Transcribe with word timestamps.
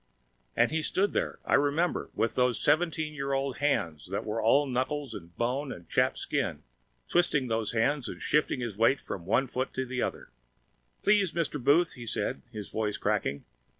And 0.55 0.71
he 0.71 0.81
stood 0.81 1.13
there, 1.13 1.37
I 1.45 1.53
remember, 1.53 2.09
with 2.15 2.33
those 2.33 2.59
seventeen 2.59 3.13
year 3.13 3.33
old 3.33 3.57
hands 3.59 4.07
that 4.07 4.25
were 4.25 4.41
all 4.41 4.65
knuckles 4.65 5.13
and 5.13 5.37
bone 5.37 5.71
and 5.71 5.87
chapped 5.87 6.17
skin, 6.17 6.63
twisting 7.07 7.49
those 7.49 7.73
hands 7.73 8.07
and 8.07 8.19
shifting 8.19 8.61
his 8.61 8.75
weight 8.75 8.99
from 8.99 9.27
one 9.27 9.45
foot 9.45 9.73
to 9.75 9.85
the 9.85 10.01
other. 10.01 10.31
"Please, 11.03 11.33
Mr. 11.33 11.63
Booth," 11.63 11.93
he 11.93 12.07
said, 12.07 12.41
his 12.51 12.69
voice 12.69 12.97
cracking. 12.97 13.45